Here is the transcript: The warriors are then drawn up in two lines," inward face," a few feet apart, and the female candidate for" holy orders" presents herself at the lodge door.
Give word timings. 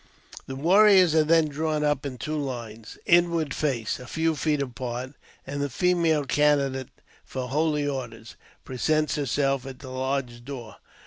The 0.47 0.55
warriors 0.55 1.13
are 1.13 1.23
then 1.23 1.47
drawn 1.47 1.83
up 1.83 2.07
in 2.07 2.17
two 2.17 2.35
lines," 2.35 2.97
inward 3.17 3.53
face," 3.53 3.99
a 3.99 4.07
few 4.07 4.35
feet 4.35 4.59
apart, 4.59 5.13
and 5.45 5.61
the 5.61 5.69
female 5.69 6.25
candidate 6.25 6.89
for" 7.23 7.49
holy 7.49 7.87
orders" 7.87 8.35
presents 8.65 9.13
herself 9.13 9.63
at 9.67 9.77
the 9.77 9.89
lodge 9.91 10.43
door. 10.43 10.77